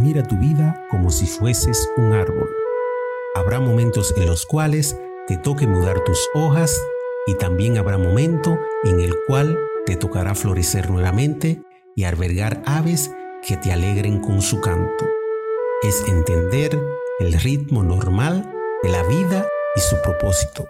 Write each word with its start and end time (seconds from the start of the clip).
Mira 0.00 0.22
tu 0.22 0.36
vida 0.38 0.86
como 0.90 1.10
si 1.10 1.26
fueses 1.26 1.86
un 1.98 2.14
árbol. 2.14 2.48
Habrá 3.34 3.60
momentos 3.60 4.14
en 4.16 4.24
los 4.24 4.46
cuales 4.46 4.96
te 5.28 5.36
toque 5.36 5.66
mudar 5.66 6.02
tus 6.04 6.26
hojas 6.32 6.80
y 7.26 7.34
también 7.34 7.76
habrá 7.76 7.98
momento 7.98 8.58
en 8.84 9.00
el 9.00 9.14
cual 9.26 9.58
te 9.84 9.96
tocará 9.96 10.34
florecer 10.34 10.88
nuevamente 10.88 11.60
y 11.94 12.04
albergar 12.04 12.62
aves 12.64 13.10
que 13.46 13.58
te 13.58 13.72
alegren 13.72 14.20
con 14.20 14.40
su 14.40 14.62
canto. 14.62 15.04
Es 15.82 16.02
entender 16.08 16.80
el 17.18 17.34
ritmo 17.34 17.82
normal 17.82 18.50
de 18.82 18.88
la 18.88 19.02
vida 19.02 19.46
y 19.76 19.80
su 19.80 20.00
propósito. 20.00 20.66